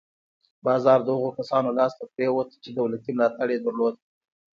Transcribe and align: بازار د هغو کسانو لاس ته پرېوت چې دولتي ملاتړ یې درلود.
بازار 0.65 0.99
د 1.03 1.07
هغو 1.15 1.29
کسانو 1.39 1.75
لاس 1.77 1.91
ته 1.99 2.05
پرېوت 2.13 2.49
چې 2.63 2.69
دولتي 2.79 3.11
ملاتړ 3.15 3.47
یې 3.53 3.59
درلود. 3.65 3.95